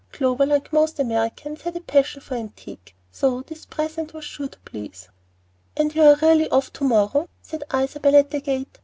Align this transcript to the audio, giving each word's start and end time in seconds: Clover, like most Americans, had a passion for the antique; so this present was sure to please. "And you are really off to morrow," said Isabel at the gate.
Clover, 0.13 0.47
like 0.47 0.73
most 0.73 0.97
Americans, 0.97 1.61
had 1.61 1.75
a 1.75 1.79
passion 1.79 2.21
for 2.21 2.33
the 2.33 2.39
antique; 2.39 2.95
so 3.11 3.43
this 3.43 3.67
present 3.67 4.15
was 4.15 4.25
sure 4.25 4.47
to 4.47 4.57
please. 4.61 5.09
"And 5.77 5.93
you 5.93 6.01
are 6.01 6.17
really 6.23 6.49
off 6.49 6.73
to 6.73 6.83
morrow," 6.83 7.29
said 7.43 7.65
Isabel 7.71 8.15
at 8.15 8.31
the 8.31 8.41
gate. 8.41 8.79